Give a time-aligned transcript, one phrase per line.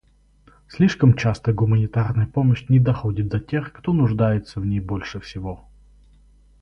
[0.67, 5.67] Слишком часто гуманитарная помощь не доходит до тех, кто нуждается в ней больше всего.